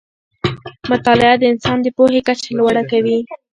مطالعه 0.91 1.35
د 1.39 1.43
انسان 1.51 1.77
د 1.81 1.87
پوهې 1.97 2.21
کچه 2.27 2.49
لوړه 2.57 2.81
وي 3.03 3.17